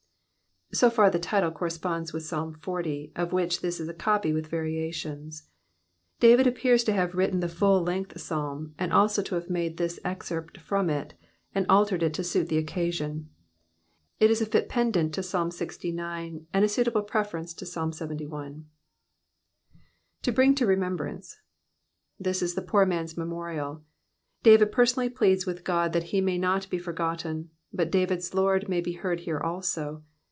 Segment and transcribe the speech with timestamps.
[0.81, 5.49] —«So/ar ihe ittle corresponds loUh Psalm XL.^ of tohich this is a copy wUh variations,
[6.21, 9.99] David appears to have written tfu ftdt length Psalm, and also to have made this
[10.05, 11.13] excerpt from it,
[11.53, 13.29] and altered U to suU the occa sion,
[14.21, 18.33] U is a fit pendant to Psalm LXIX., and a suitable preface to Psalm LXX
[18.33, 18.61] I,
[20.21, 21.35] To bring to remembrance
[22.23, 23.83] Tliis is the poor mans memorial.
[24.41, 28.81] David personally pleads toiU^ Qod thai he may not he forgotten, hut David^s Lord may
[28.81, 30.03] he heard here also.